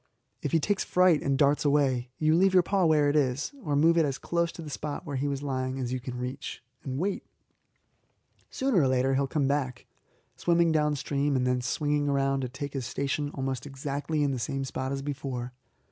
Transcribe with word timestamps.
If 0.41 0.51
he 0.51 0.59
takes 0.59 0.83
fright 0.83 1.21
and 1.21 1.37
darts 1.37 1.63
away, 1.63 2.09
you 2.17 2.35
leave 2.35 2.55
your 2.55 2.63
paw 2.63 2.85
where 2.85 3.07
it 3.07 3.15
is, 3.15 3.53
or 3.63 3.75
move 3.75 3.99
it 3.99 4.03
as 4.03 4.17
close 4.17 4.51
to 4.53 4.63
the 4.63 4.69
spot 4.71 5.05
where 5.05 5.15
he 5.15 5.27
was 5.27 5.43
lying 5.43 5.77
as 5.77 5.93
you 5.93 5.99
can 5.99 6.17
reach, 6.17 6.63
and 6.83 6.97
wait. 6.97 7.23
Sooner 8.49 8.81
or 8.81 8.87
later 8.87 9.13
he 9.13 9.19
will 9.19 9.27
come 9.27 9.47
back, 9.47 9.85
swimming 10.37 10.71
downstream 10.71 11.35
and 11.35 11.45
then 11.45 11.61
swinging 11.61 12.07
round 12.09 12.41
to 12.41 12.49
take 12.49 12.73
his 12.73 12.87
station 12.87 13.29
almost 13.35 13.67
exactly 13.67 14.23
in 14.23 14.31
the 14.31 14.39
same 14.39 14.65
spot 14.65 14.91
as 14.91 15.03
before. 15.03 15.53